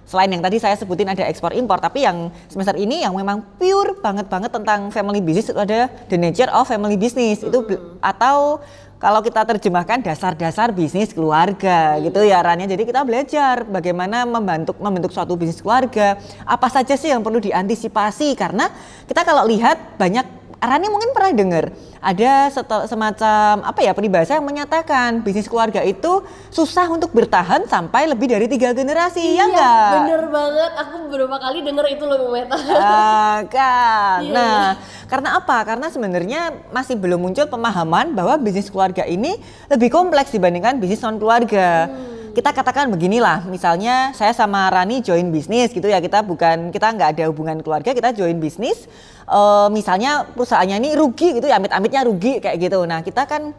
Selain 0.09 0.25
yang 0.25 0.41
tadi 0.41 0.57
saya 0.57 0.73
sebutin 0.73 1.05
ada 1.05 1.21
ekspor 1.29 1.53
impor, 1.53 1.77
tapi 1.77 2.01
yang 2.01 2.33
semester 2.49 2.73
ini 2.73 3.05
yang 3.05 3.13
memang 3.13 3.45
pure 3.61 3.93
banget 4.01 4.25
banget 4.25 4.49
tentang 4.49 4.89
family 4.89 5.21
business 5.21 5.53
itu 5.53 5.61
ada 5.61 5.85
the 6.09 6.17
nature 6.17 6.49
of 6.49 6.65
family 6.65 6.97
business 6.97 7.45
itu 7.45 7.61
atau 8.01 8.57
kalau 8.97 9.21
kita 9.21 9.45
terjemahkan 9.45 10.01
dasar-dasar 10.01 10.73
bisnis 10.73 11.13
keluarga 11.13 12.01
gitu 12.01 12.25
ya 12.25 12.41
Ran 12.41 12.59
ya. 12.59 12.67
Jadi 12.67 12.89
kita 12.89 13.05
belajar 13.05 13.69
bagaimana 13.69 14.25
membentuk 14.25 14.81
membentuk 14.81 15.13
suatu 15.13 15.37
bisnis 15.37 15.61
keluarga. 15.61 16.17
Apa 16.41 16.67
saja 16.73 16.97
sih 16.97 17.13
yang 17.13 17.21
perlu 17.21 17.37
diantisipasi 17.37 18.33
karena 18.33 18.67
kita 19.05 19.21
kalau 19.21 19.45
lihat 19.45 19.95
banyak 19.95 20.38
Rani 20.59 20.91
mungkin 20.91 21.15
pernah 21.15 21.31
dengar 21.31 21.65
ada 22.03 22.51
semacam 22.83 23.63
apa 23.63 23.79
ya 23.79 23.95
peribahasa 23.95 24.35
yang 24.35 24.43
menyatakan 24.43 25.23
bisnis 25.23 25.47
keluarga 25.47 25.79
itu 25.87 26.23
susah 26.51 26.87
untuk 26.91 27.15
bertahan 27.15 27.63
sampai 27.63 28.11
lebih 28.11 28.27
dari 28.27 28.47
tiga 28.51 28.75
generasi 28.75 29.39
ya 29.39 29.47
enggak? 29.47 29.63
Iya, 29.63 29.95
Bener 30.03 30.23
banget, 30.27 30.71
aku 30.83 30.95
beberapa 31.07 31.35
kali 31.39 31.59
denger 31.63 31.85
itu 31.95 32.03
loh 32.03 32.27
Meta. 32.31 32.59
Ah, 32.75 33.39
kan. 33.47 34.19
Iya. 34.19 34.35
Nah, 34.35 34.63
karena 35.07 35.29
apa? 35.39 35.57
Karena 35.63 35.87
sebenarnya 35.87 36.41
masih 36.75 36.99
belum 36.99 37.19
muncul 37.23 37.47
pemahaman 37.47 38.11
bahwa 38.11 38.35
bisnis 38.39 38.67
keluarga 38.67 39.07
ini 39.07 39.39
lebih 39.71 39.87
kompleks 39.87 40.35
dibandingkan 40.35 40.75
bisnis 40.75 40.99
non 41.03 41.15
keluarga. 41.19 41.87
Kita 42.29 42.53
katakan 42.53 42.93
beginilah, 42.93 43.49
misalnya 43.49 44.13
saya 44.13 44.31
sama 44.37 44.69
Rani 44.69 45.01
join 45.01 45.33
bisnis 45.33 45.73
gitu 45.73 45.89
ya, 45.89 45.97
kita 45.97 46.21
bukan 46.21 46.69
kita 46.69 46.93
nggak 46.93 47.09
ada 47.17 47.23
hubungan 47.27 47.57
keluarga, 47.65 47.89
kita 47.89 48.13
join 48.13 48.37
bisnis. 48.37 48.85
Eh, 49.25 49.67
misalnya 49.73 50.29
perusahaannya 50.37 50.77
ini 50.77 50.89
rugi 50.93 51.41
gitu 51.41 51.49
ya, 51.49 51.57
amit-amitnya 51.57 52.05
rugi 52.05 52.37
kayak 52.37 52.57
gitu. 52.61 52.85
Nah, 52.85 53.01
kita 53.01 53.25
kan 53.25 53.53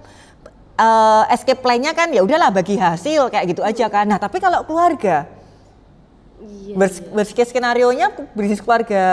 eh, 0.78 1.22
escape 1.34 1.58
plan-nya 1.58 1.92
kan 1.98 2.14
ya 2.14 2.22
udahlah 2.22 2.54
bagi 2.54 2.78
hasil 2.78 3.30
kayak 3.34 3.56
gitu 3.56 3.62
aja 3.66 3.90
kan. 3.90 4.06
Nah, 4.06 4.22
tapi 4.22 4.38
kalau 4.38 4.62
keluarga 4.62 5.39
Iya, 6.40 6.72
Worst, 6.72 7.04
worst 7.12 7.32
case 7.36 7.52
skenario-nya 7.52 8.16
bisnis 8.32 8.64
keluarga 8.64 9.04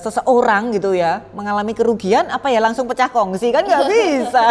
seseorang 0.00 0.72
gitu 0.72 0.96
ya 0.96 1.20
mengalami 1.36 1.76
kerugian 1.76 2.24
apa 2.32 2.48
ya 2.48 2.64
langsung 2.64 2.88
pecah 2.88 3.12
kongsi 3.12 3.52
kan 3.52 3.60
nggak 3.60 3.84
bisa. 3.92 4.46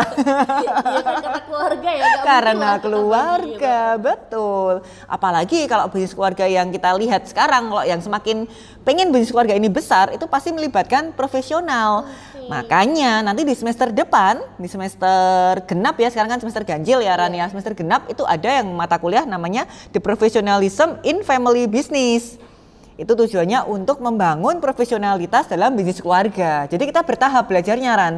Iya 0.62 1.02
kan 1.02 1.18
kata 1.18 1.42
keluarga 1.50 1.90
ya. 1.90 2.06
karena 2.22 2.70
keluarga 2.78 3.78
betul. 3.98 4.86
apalagi 5.10 5.66
kalau 5.66 5.90
bisnis 5.90 6.14
keluarga 6.14 6.46
yang 6.46 6.70
kita 6.70 6.94
lihat 6.94 7.26
sekarang 7.26 7.74
kalau 7.74 7.84
yang 7.90 7.98
semakin 8.06 8.46
pengen 8.86 9.10
bisnis 9.10 9.34
keluarga 9.34 9.58
ini 9.58 9.72
besar 9.72 10.14
itu 10.14 10.30
pasti 10.30 10.54
melibatkan 10.54 11.18
profesional. 11.18 12.06
Makanya 12.50 13.22
nanti 13.24 13.48
di 13.48 13.54
semester 13.54 13.94
depan 13.94 14.42
di 14.60 14.68
semester 14.68 15.62
genap 15.70 15.96
ya 15.96 16.10
sekarang 16.12 16.36
kan 16.36 16.40
semester 16.42 16.66
ganjil 16.68 17.00
ya 17.00 17.16
Ran 17.16 17.32
ya 17.32 17.48
semester 17.48 17.72
genap 17.78 18.10
itu 18.12 18.26
ada 18.28 18.60
yang 18.62 18.68
mata 18.74 18.98
kuliah 18.98 19.24
namanya 19.24 19.70
the 19.96 20.02
professionalism 20.02 21.00
in 21.06 21.24
family 21.24 21.70
business 21.70 22.11
itu 23.00 23.14
tujuannya 23.16 23.66
untuk 23.70 24.04
membangun 24.04 24.60
profesionalitas 24.60 25.48
dalam 25.48 25.78
bisnis 25.78 26.02
keluarga 26.02 26.68
jadi 26.68 26.84
kita 26.84 27.02
bertahap 27.08 27.48
belajarnya 27.48 27.92
Ran 27.94 28.16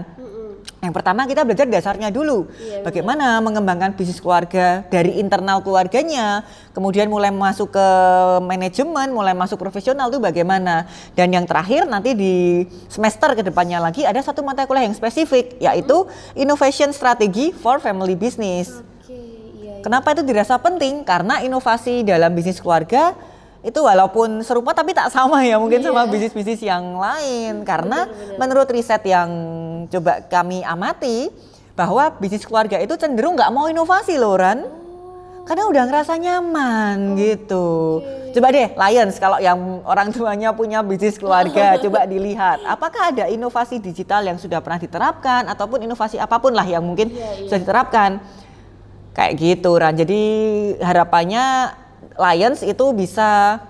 yang 0.83 0.91
pertama 0.91 1.23
kita 1.23 1.47
belajar 1.47 1.63
dasarnya 1.63 2.12
dulu. 2.12 2.43
Iya, 2.59 2.83
Bagaimana 2.83 3.39
mengembangkan 3.39 3.95
bisnis 3.95 4.19
keluarga 4.19 4.83
dari 4.91 5.15
internal 5.15 5.63
keluarganya, 5.63 6.43
kemudian 6.75 7.07
mulai 7.07 7.31
masuk 7.31 7.71
ke 7.71 7.88
manajemen, 8.43 9.15
mulai 9.15 9.31
masuk 9.31 9.55
profesional 9.55 10.12
itu 10.12 10.19
bagaimana. 10.19 10.83
Dan 11.15 11.31
yang 11.31 11.47
terakhir 11.47 11.88
nanti 11.88 12.12
di 12.19 12.67
semester 12.91 13.31
ke 13.31 13.47
depannya 13.47 13.79
lagi 13.79 14.03
ada 14.03 14.19
satu 14.19 14.43
mata 14.43 14.67
kuliah 14.67 14.83
yang 14.83 14.91
spesifik 14.91 15.55
yaitu 15.63 16.03
Innovation 16.35 16.91
Strategy 16.91 17.55
for 17.55 17.79
Family 17.79 18.19
Business. 18.19 18.83
Oke, 18.83 19.15
iya. 19.15 19.79
iya. 19.79 19.83
Kenapa 19.88 20.12
itu 20.12 20.27
dirasa 20.27 20.59
penting? 20.59 21.07
Karena 21.07 21.39
inovasi 21.39 22.03
dalam 22.03 22.35
bisnis 22.35 22.59
keluarga 22.59 23.15
itu 23.63 23.79
walaupun 23.79 24.43
serupa 24.43 24.72
tapi 24.72 24.91
tak 24.91 25.08
sama 25.08 25.39
ya 25.41 25.55
mungkin 25.55 25.79
sama 25.79 26.03
Iya. 26.03 26.12
bisnis-bisnis 26.12 26.62
yang 26.62 26.96
lain. 26.96 27.63
Karena 27.63 28.05
menurut 28.36 28.67
riset 28.67 29.00
yang 29.03 29.29
coba 29.88 30.20
kami 30.22 30.62
amati 30.62 31.32
bahwa 31.74 32.12
bisnis 32.13 32.43
keluarga 32.43 32.77
itu 32.77 32.93
cenderung 32.93 33.34
nggak 33.34 33.50
mau 33.50 33.65
inovasi 33.65 34.20
loh 34.20 34.36
Ran. 34.36 34.67
Karena 35.43 35.67
udah 35.67 35.84
ngerasa 35.86 36.15
nyaman 36.15 37.15
gitu. 37.15 38.00
coba 38.34 38.50
deh 38.50 38.65
Lions 38.74 39.22
kalau 39.22 39.38
yang 39.38 39.60
orang 39.86 40.10
tuanya 40.10 40.50
punya 40.50 40.82
bisnis 40.82 41.15
keluarga 41.15 41.75
coba 41.84 42.03
dilihat. 42.03 42.63
Apakah 42.63 43.12
ada 43.12 43.27
inovasi 43.27 43.77
digital 43.77 44.24
yang 44.24 44.36
sudah 44.36 44.60
pernah 44.60 44.79
diterapkan 44.79 45.48
ataupun 45.48 45.84
inovasi 45.84 46.15
apa 46.15 46.36
pun 46.36 46.51
lah 46.51 46.63
yang 46.63 46.82
mungkin 46.82 47.12
Iya, 47.12 47.20
iya. 47.39 47.48
sudah 47.48 47.60
diterapkan? 47.60 48.12
Kayak 49.13 49.34
gitu 49.38 49.72
Ran. 49.77 49.93
Jadi 49.93 50.22
harapannya 50.82 51.43
Lions 52.17 52.62
itu 52.62 52.86
bisa 52.93 53.62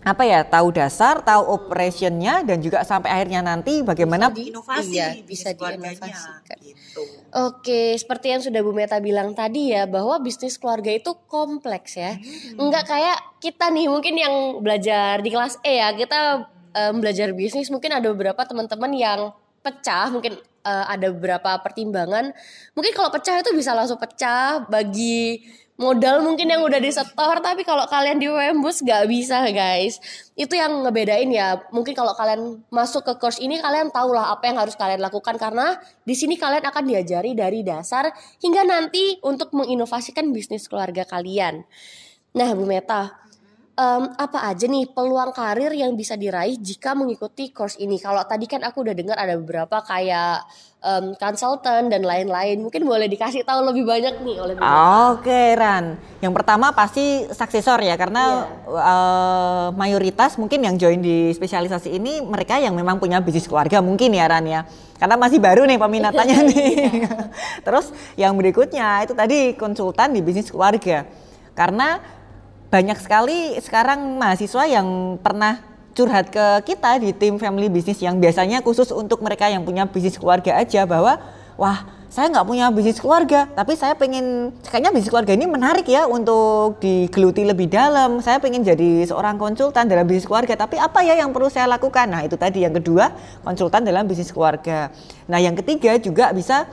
apa 0.00 0.24
ya 0.24 0.40
tahu 0.48 0.72
dasar 0.72 1.20
tahu 1.20 1.44
operationnya 1.44 2.40
dan 2.40 2.64
juga 2.64 2.80
sampai 2.88 3.12
akhirnya 3.12 3.44
nanti 3.44 3.84
bagaimana 3.84 4.32
di- 4.32 4.48
inovasi 4.48 4.96
iya, 4.96 5.12
bisa 5.20 5.52
diinovasikan. 5.52 6.56
gitu. 6.56 7.04
Oke, 7.30 7.94
seperti 8.00 8.32
yang 8.32 8.42
sudah 8.42 8.64
Bu 8.64 8.72
Meta 8.72 8.96
bilang 8.98 9.36
tadi 9.36 9.70
ya, 9.70 9.84
bahwa 9.84 10.16
bisnis 10.18 10.56
keluarga 10.56 10.90
itu 10.90 11.12
kompleks 11.28 11.94
ya. 12.00 12.16
Enggak 12.58 12.90
kayak 12.90 13.18
kita 13.38 13.70
nih, 13.70 13.86
mungkin 13.86 14.14
yang 14.18 14.34
belajar 14.58 15.22
di 15.22 15.30
kelas 15.30 15.60
E 15.62 15.78
ya, 15.78 15.94
kita 15.94 16.48
em, 16.74 16.96
belajar 16.98 17.30
bisnis, 17.30 17.70
mungkin 17.70 17.94
ada 17.94 18.08
beberapa 18.10 18.42
teman-teman 18.42 18.90
yang 18.96 19.20
pecah, 19.62 20.10
mungkin 20.10 20.40
eh, 20.42 20.84
ada 20.90 21.06
beberapa 21.12 21.60
pertimbangan. 21.62 22.34
Mungkin 22.74 22.92
kalau 22.96 23.12
pecah 23.14 23.38
itu 23.38 23.52
bisa 23.54 23.76
langsung 23.76 24.00
pecah 24.00 24.66
bagi 24.66 25.44
modal 25.80 26.20
mungkin 26.20 26.52
yang 26.52 26.60
udah 26.60 26.76
disetor, 26.76 27.40
tapi 27.40 27.64
kalau 27.64 27.88
kalian 27.88 28.20
di 28.20 28.28
Wembus 28.28 28.84
nggak 28.84 29.08
bisa 29.08 29.48
guys. 29.48 29.96
Itu 30.36 30.52
yang 30.52 30.84
ngebedain 30.84 31.32
ya. 31.32 31.64
Mungkin 31.72 31.96
kalau 31.96 32.12
kalian 32.12 32.60
masuk 32.68 33.08
ke 33.08 33.16
course 33.16 33.40
ini 33.40 33.56
kalian 33.56 33.88
tahu 33.88 34.12
lah 34.12 34.36
apa 34.36 34.52
yang 34.52 34.60
harus 34.60 34.76
kalian 34.76 35.00
lakukan 35.00 35.40
karena 35.40 35.80
di 36.04 36.12
sini 36.12 36.36
kalian 36.36 36.62
akan 36.68 36.84
diajari 36.84 37.32
dari 37.32 37.64
dasar 37.64 38.12
hingga 38.44 38.62
nanti 38.68 39.16
untuk 39.24 39.56
menginovasikan 39.56 40.28
bisnis 40.36 40.68
keluarga 40.68 41.08
kalian. 41.08 41.64
Nah, 42.30 42.54
Bu 42.54 42.62
Meta, 42.62 43.19
em, 43.74 44.04
apa 44.16 44.38
aja 44.50 44.66
nih 44.66 44.90
peluang 44.90 45.30
karir 45.34 45.72
yang 45.74 45.94
bisa 45.94 46.18
diraih 46.18 46.58
jika 46.58 46.94
mengikuti 46.94 47.54
course 47.54 47.78
ini? 47.78 47.96
Kalau 48.00 48.22
tadi 48.26 48.46
kan 48.50 48.62
aku 48.66 48.82
udah 48.82 48.94
dengar 48.94 49.16
ada 49.16 49.36
beberapa 49.38 49.82
kayak 49.84 50.44
em, 50.80 51.14
konsultan 51.16 51.88
dan 51.92 52.02
lain-lain. 52.02 52.60
Mungkin 52.60 52.82
boleh 52.84 53.06
dikasih 53.06 53.44
tahu 53.44 53.60
lebih 53.72 53.84
banyak 53.86 54.20
nih 54.24 54.36
oleh. 54.40 54.54
Oke 55.12 55.54
Ran, 55.56 56.00
yang 56.24 56.32
pertama 56.32 56.72
pasti 56.72 57.28
suksesor 57.30 57.84
ya 57.84 57.94
karena 57.94 58.48
eh, 58.68 59.68
mayoritas 59.76 60.36
mungkin 60.40 60.64
yang 60.64 60.76
join 60.80 61.00
di 61.00 61.32
spesialisasi 61.32 61.96
ini 61.96 62.24
mereka 62.24 62.58
yang 62.58 62.74
memang 62.76 62.98
punya 63.00 63.20
bisnis 63.20 63.46
keluarga 63.48 63.80
mungkin 63.84 64.12
ya 64.12 64.26
Ran 64.28 64.46
ya. 64.48 64.62
Karena 65.00 65.16
masih 65.16 65.40
baru 65.40 65.64
nih 65.64 65.80
peminatannya 65.80 66.38
nih. 66.52 66.74
Terus 67.66 67.92
yang 68.20 68.36
berikutnya 68.36 69.08
itu 69.08 69.16
tadi 69.16 69.56
konsultan 69.56 70.12
di 70.12 70.20
bisnis 70.20 70.52
keluarga. 70.52 71.08
Karena 71.56 72.19
banyak 72.70 72.98
sekali 73.02 73.58
sekarang 73.58 74.16
mahasiswa 74.16 74.62
yang 74.70 75.18
pernah 75.18 75.58
curhat 75.90 76.30
ke 76.30 76.70
kita 76.70 77.02
di 77.02 77.10
tim 77.10 77.34
family 77.36 77.66
business 77.66 77.98
yang 77.98 78.22
biasanya 78.22 78.62
khusus 78.62 78.94
untuk 78.94 79.20
mereka 79.26 79.50
yang 79.50 79.66
punya 79.66 79.90
bisnis 79.90 80.14
keluarga 80.14 80.54
aja 80.54 80.86
bahwa 80.86 81.18
wah 81.58 81.82
saya 82.10 82.26
nggak 82.30 82.46
punya 82.46 82.70
bisnis 82.70 83.02
keluarga 83.02 83.50
tapi 83.54 83.74
saya 83.74 83.94
pengen 83.98 84.54
kayaknya 84.66 84.90
bisnis 84.94 85.10
keluarga 85.10 85.34
ini 85.34 85.46
menarik 85.50 85.86
ya 85.86 86.06
untuk 86.06 86.78
digeluti 86.82 87.46
lebih 87.46 87.70
dalam. 87.70 88.18
Saya 88.18 88.42
pengen 88.42 88.66
jadi 88.66 89.06
seorang 89.06 89.38
konsultan 89.38 89.86
dalam 89.90 90.06
bisnis 90.06 90.26
keluarga 90.26 90.54
tapi 90.58 90.78
apa 90.78 91.02
ya 91.06 91.18
yang 91.18 91.30
perlu 91.30 91.50
saya 91.50 91.70
lakukan? 91.70 92.06
Nah 92.06 92.22
itu 92.22 92.34
tadi 92.34 92.66
yang 92.66 92.74
kedua 92.74 93.10
konsultan 93.42 93.82
dalam 93.86 94.06
bisnis 94.06 94.30
keluarga. 94.30 94.90
Nah 95.26 95.38
yang 95.42 95.54
ketiga 95.58 95.98
juga 96.02 96.30
bisa 96.34 96.66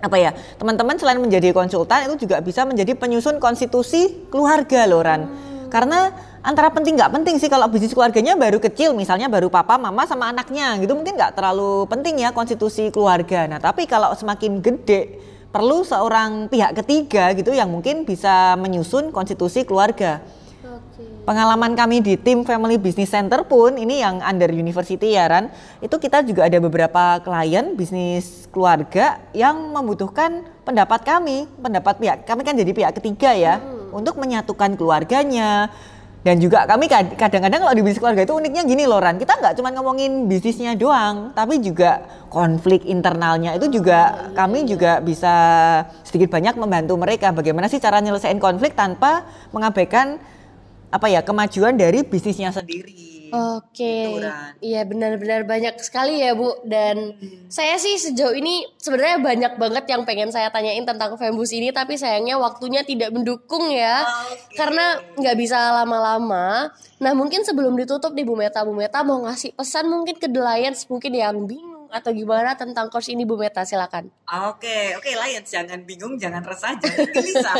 apa 0.00 0.16
ya? 0.20 0.30
Teman-teman 0.60 0.96
selain 1.00 1.18
menjadi 1.20 1.52
konsultan 1.56 2.10
itu 2.10 2.28
juga 2.28 2.40
bisa 2.44 2.68
menjadi 2.68 2.92
penyusun 2.96 3.40
konstitusi 3.40 4.28
keluarga 4.28 4.84
loh 4.84 5.02
Ran. 5.02 5.22
Karena 5.66 6.14
antara 6.46 6.70
penting 6.70 6.94
nggak 6.94 7.10
penting 7.10 7.36
sih 7.42 7.50
kalau 7.50 7.66
bisnis 7.66 7.90
keluarganya 7.90 8.38
baru 8.38 8.62
kecil 8.62 8.94
misalnya 8.94 9.26
baru 9.26 9.50
papa 9.50 9.74
mama 9.76 10.06
sama 10.06 10.30
anaknya 10.30 10.78
gitu. 10.78 10.94
Mungkin 10.94 11.18
nggak 11.18 11.34
terlalu 11.34 11.88
penting 11.90 12.22
ya 12.22 12.30
konstitusi 12.30 12.88
keluarga. 12.94 13.50
Nah 13.50 13.58
tapi 13.58 13.84
kalau 13.90 14.14
semakin 14.14 14.62
gede 14.62 15.18
perlu 15.50 15.82
seorang 15.82 16.52
pihak 16.52 16.76
ketiga 16.84 17.32
gitu 17.32 17.56
yang 17.56 17.72
mungkin 17.72 18.04
bisa 18.04 18.54
menyusun 18.60 19.08
konstitusi 19.08 19.64
keluarga 19.64 20.20
Pengalaman 21.26 21.74
kami 21.74 22.06
di 22.06 22.14
tim 22.14 22.46
Family 22.46 22.78
Business 22.78 23.10
Center 23.10 23.42
pun 23.42 23.74
ini 23.74 23.98
yang 23.98 24.22
under 24.22 24.46
university 24.46 25.18
ya 25.18 25.26
Ran, 25.26 25.50
itu 25.82 25.98
kita 25.98 26.22
juga 26.22 26.46
ada 26.46 26.54
beberapa 26.62 27.18
klien 27.18 27.74
bisnis 27.74 28.46
keluarga 28.54 29.18
yang 29.34 29.74
membutuhkan 29.74 30.46
pendapat 30.62 31.02
kami, 31.02 31.50
pendapat 31.58 31.98
pihak 31.98 32.18
kami 32.30 32.46
kan 32.46 32.54
jadi 32.54 32.70
pihak 32.70 33.02
ketiga 33.02 33.34
ya 33.34 33.58
untuk 33.90 34.22
menyatukan 34.22 34.78
keluarganya. 34.78 35.66
Dan 36.22 36.38
juga 36.38 36.62
kami 36.62 36.86
kad- 36.86 37.18
kadang-kadang 37.18 37.58
kalau 37.58 37.74
di 37.74 37.82
bisnis 37.82 37.98
keluarga 37.98 38.22
itu 38.22 38.34
uniknya 38.34 38.62
gini 38.62 38.86
loh 38.86 39.02
Ran, 39.02 39.18
kita 39.18 39.34
nggak 39.34 39.58
cuma 39.58 39.74
ngomongin 39.74 40.30
bisnisnya 40.30 40.78
doang, 40.78 41.34
tapi 41.34 41.58
juga 41.58 42.06
konflik 42.30 42.86
internalnya 42.86 43.58
itu 43.58 43.66
juga 43.82 44.30
kami 44.38 44.62
juga 44.62 45.02
bisa 45.02 45.34
sedikit 46.06 46.30
banyak 46.30 46.54
membantu 46.54 46.94
mereka 46.94 47.34
bagaimana 47.34 47.66
sih 47.66 47.82
cara 47.82 47.98
nyelesain 47.98 48.38
konflik 48.38 48.78
tanpa 48.78 49.26
mengabaikan 49.50 50.22
apa 50.96 51.12
ya 51.12 51.20
kemajuan 51.20 51.76
dari 51.76 52.00
bisnisnya 52.00 52.48
sendiri. 52.48 53.16
Oke, 53.26 54.06
Gitu, 54.06 54.22
Ran. 54.22 54.54
iya 54.62 54.86
benar-benar 54.86 55.42
banyak 55.44 55.76
sekali 55.82 56.22
ya 56.22 56.32
Bu. 56.32 56.62
Dan 56.62 57.18
saya 57.50 57.74
sih 57.74 57.98
sejauh 57.98 58.32
ini 58.32 58.64
sebenarnya 58.78 59.18
banyak 59.18 59.52
banget 59.58 59.84
yang 59.90 60.06
pengen 60.06 60.30
saya 60.30 60.48
tanyain 60.48 60.86
tentang 60.86 61.18
Fembus 61.18 61.50
ini, 61.50 61.74
tapi 61.74 61.98
sayangnya 61.98 62.38
waktunya 62.38 62.86
tidak 62.86 63.10
mendukung 63.10 63.66
ya, 63.68 64.06
karena 64.54 65.02
nggak 65.18 65.36
bisa 65.36 65.58
lama-lama. 65.82 66.70
Nah 67.02 67.12
mungkin 67.12 67.42
sebelum 67.42 67.74
ditutup 67.74 68.14
nih 68.14 68.24
Bu 68.24 68.38
Meta, 68.38 68.62
Bu 68.62 68.72
Meta 68.72 69.02
mau 69.02 69.18
ngasih 69.26 69.52
pesan 69.58 69.90
mungkin 69.90 70.16
ke 70.16 70.30
The 70.30 70.40
Lions 70.40 70.86
mungkin 70.86 71.12
yang 71.12 71.44
bingung 71.44 71.75
atau 71.90 72.10
gimana 72.12 72.54
tentang 72.54 72.90
course 72.90 73.08
ini 73.10 73.22
Bu 73.22 73.38
Meta 73.38 73.62
silakan. 73.62 74.10
Oke, 74.50 74.94
oke 74.98 75.10
Lions 75.10 75.48
jangan 75.48 75.82
bingung, 75.86 76.18
jangan 76.18 76.42
resah, 76.42 76.76
jangan 76.82 77.08
gelisah. 77.10 77.56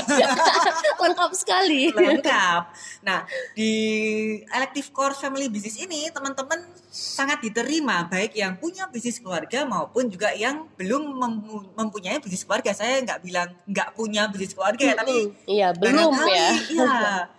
Lengkap 1.02 1.33
sekali. 1.37 1.95
lengkap. 1.95 2.62
Nah, 3.06 3.25
di 3.54 3.73
elective 4.50 4.90
course 4.90 5.23
family 5.23 5.47
business 5.47 5.78
ini 5.78 6.11
teman-teman 6.11 6.66
sangat 6.90 7.45
diterima 7.45 8.09
baik 8.09 8.35
yang 8.35 8.56
punya 8.59 8.88
bisnis 8.88 9.21
keluarga 9.23 9.62
maupun 9.68 10.09
juga 10.09 10.33
yang 10.35 10.66
belum 10.75 11.02
mem- 11.16 11.71
mempunyai 11.76 12.18
bisnis 12.18 12.42
keluarga. 12.42 12.75
Saya 12.75 13.02
nggak 13.04 13.21
bilang 13.23 13.49
nggak 13.68 13.95
punya 13.95 14.26
bisnis 14.28 14.52
keluarga 14.56 14.83
ya, 14.83 14.95
tapi. 14.99 15.16
Iya 15.47 15.68
belum 15.76 16.11
ya. 16.26 16.49
Iya. 16.73 16.97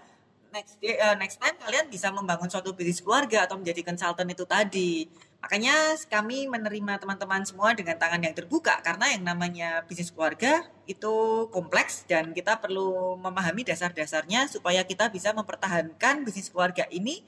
next 0.57 0.79
uh, 0.81 1.15
next 1.19 1.37
time 1.37 1.55
kalian 1.59 1.85
bisa 1.91 2.09
membangun 2.09 2.49
suatu 2.49 2.73
bisnis 2.73 3.03
keluarga 3.03 3.45
atau 3.45 3.59
menjadi 3.59 3.85
konsultan 3.85 4.27
itu 4.31 4.43
tadi. 4.47 5.05
Makanya 5.37 5.95
kami 6.09 6.49
menerima 6.49 6.97
teman-teman 6.97 7.45
semua 7.45 7.71
dengan 7.77 7.95
tangan 7.95 8.19
yang 8.19 8.33
terbuka 8.33 8.81
karena 8.81 9.13
yang 9.13 9.23
namanya 9.23 9.85
bisnis 9.85 10.09
keluarga 10.09 10.65
itu 10.89 11.45
kompleks 11.53 12.03
dan 12.09 12.33
kita 12.33 12.57
perlu 12.57 13.15
memahami 13.21 13.61
dasar-dasarnya 13.61 14.49
supaya 14.49 14.81
kita 14.81 15.13
bisa 15.13 15.31
mempertahankan 15.37 16.25
bisnis 16.25 16.49
keluarga 16.49 16.89
ini 16.89 17.21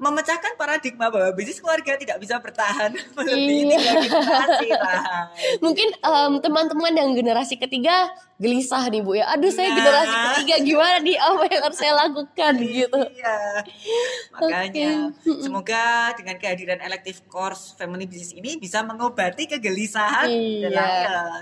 memecahkan 0.00 0.56
paradigma 0.56 1.12
bahwa 1.12 1.28
bisnis 1.36 1.60
keluarga 1.60 1.92
tidak 2.00 2.16
bisa 2.18 2.40
bertahan 2.40 2.96
iya. 3.30 3.78
Mungkin 5.60 5.88
um, 6.00 6.40
teman-teman 6.40 6.92
yang 6.96 7.12
generasi 7.12 7.60
ketiga 7.60 8.08
gelisah 8.40 8.88
nih 8.88 9.04
Bu 9.04 9.20
ya. 9.20 9.28
Aduh, 9.36 9.52
saya 9.52 9.68
nah. 9.68 9.76
generasi 9.76 10.16
ketiga 10.16 10.56
gimana 10.64 10.96
nih 11.04 11.16
apa 11.20 11.42
yang 11.44 11.62
harus 11.68 11.78
saya 11.78 11.92
lakukan 11.92 12.52
gitu. 12.64 13.00
Iya. 13.20 13.38
Makanya 14.32 14.90
okay. 15.12 15.40
semoga 15.44 15.84
dengan 16.16 16.36
kehadiran 16.40 16.80
elective 16.80 17.20
course 17.28 17.76
family 17.76 18.08
business 18.08 18.32
ini 18.32 18.56
bisa 18.56 18.80
mengobati 18.80 19.44
kegelisahan 19.44 20.32
iya. 20.32 20.72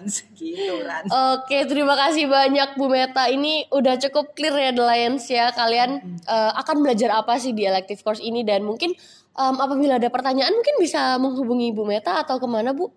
Gitu 0.39 0.83
kan. 0.83 1.03
Oke, 1.39 1.71
terima 1.71 1.95
kasih 1.95 2.27
banyak 2.27 2.75
Bu 2.75 2.91
Meta. 2.91 3.31
Ini 3.31 3.71
udah 3.71 3.95
cukup 4.03 4.35
clear 4.35 4.59
ya 4.59 4.71
The 4.75 4.83
Lions 4.83 5.25
ya. 5.31 5.55
Kalian 5.55 6.03
hmm. 6.03 6.27
uh, 6.27 6.53
akan 6.59 6.83
belajar 6.83 7.15
apa 7.15 7.39
sih 7.39 7.55
di 7.55 7.63
elective 7.63 8.03
course 8.03 8.19
ini 8.19 8.43
dan 8.43 8.67
mungkin 8.67 8.91
um, 9.39 9.55
apabila 9.63 10.03
ada 10.03 10.11
pertanyaan 10.11 10.51
mungkin 10.51 10.75
bisa 10.83 11.15
menghubungi 11.23 11.71
Bu 11.71 11.87
Meta 11.87 12.19
atau 12.27 12.43
ke 12.43 12.47
mana 12.51 12.75
Bu? 12.75 12.91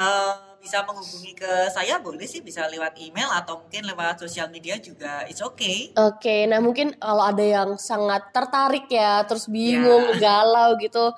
Uh, 0.00 0.56
bisa 0.60 0.80
menghubungi 0.84 1.32
ke 1.36 1.52
saya 1.72 2.00
boleh 2.00 2.24
sih 2.28 2.44
bisa 2.44 2.68
lewat 2.68 2.96
email 3.00 3.28
atau 3.32 3.60
mungkin 3.64 3.84
lewat 3.84 4.20
sosial 4.20 4.48
media 4.52 4.76
juga 4.80 5.24
it's 5.28 5.40
okay. 5.40 5.92
Oke, 5.96 6.20
okay, 6.20 6.40
nah 6.48 6.60
mungkin 6.60 6.96
kalau 6.96 7.20
ada 7.20 7.40
yang 7.40 7.76
sangat 7.80 8.32
tertarik 8.32 8.88
ya, 8.88 9.24
terus 9.28 9.48
bingung, 9.48 10.16
yeah. 10.16 10.20
galau 10.20 10.76
gitu. 10.80 11.12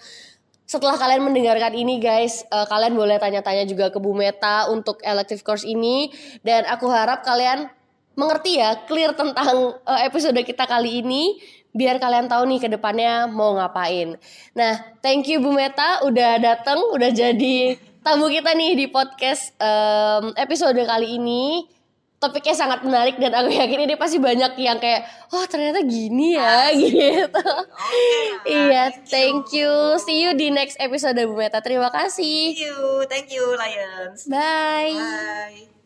Setelah 0.67 0.99
kalian 0.99 1.27
mendengarkan 1.27 1.75
ini 1.75 2.03
guys, 2.03 2.47
uh, 2.51 2.67
kalian 2.67 2.95
boleh 2.95 3.19
tanya-tanya 3.19 3.67
juga 3.67 3.91
ke 3.91 3.99
Bu 4.03 4.15
Meta 4.19 4.67
untuk 4.67 4.99
elective 5.03 5.43
course 5.47 5.67
ini 5.67 6.11
dan 6.47 6.67
aku 6.67 6.87
harap 6.91 7.27
kalian 7.27 7.71
mengerti 8.15 8.62
ya, 8.62 8.83
clear 8.87 9.15
tentang 9.15 9.79
uh, 9.83 10.01
episode 10.07 10.39
kita 10.43 10.67
kali 10.67 11.03
ini 11.07 11.39
biar 11.71 11.99
kalian 11.99 12.31
tahu 12.31 12.47
nih 12.47 12.61
ke 12.62 12.69
depannya 12.71 13.27
mau 13.27 13.59
ngapain. 13.59 14.17
Nah, 14.55 14.75
thank 15.03 15.27
you 15.27 15.39
Bu 15.39 15.51
Meta 15.51 16.03
udah 16.07 16.39
datang, 16.39 16.79
udah 16.95 17.11
jadi 17.11 17.77
tamu 18.03 18.27
kita 18.29 18.51
nih 18.53 18.75
di 18.75 18.87
podcast 18.91 19.55
um, 19.63 20.35
episode 20.35 20.79
kali 20.79 21.17
ini 21.17 21.67
topiknya 22.23 22.55
sangat 22.55 22.87
menarik 22.87 23.19
dan 23.19 23.35
aku 23.35 23.51
yakin 23.51 23.83
ini 23.83 23.95
pasti 23.99 24.23
banyak 24.23 24.55
yang 24.55 24.79
kayak 24.79 25.03
oh 25.35 25.43
ternyata 25.51 25.83
gini 25.83 26.39
ya 26.39 26.47
Asik. 26.71 26.79
gitu. 26.95 27.47
Okay, 27.51 28.23
iya, 28.47 28.95
thank 29.11 29.51
you. 29.51 29.99
See 29.99 30.23
you 30.23 30.31
di 30.39 30.55
next 30.55 30.79
episode 30.79 31.19
Bu 31.19 31.35
Meta. 31.35 31.59
Terima 31.59 31.91
kasih. 31.91 32.55
See 32.55 32.63
you. 32.63 33.03
Thank 33.11 33.35
you 33.35 33.59
Lions. 33.59 34.31
Bye. 34.31 34.95
Bye. 34.95 35.82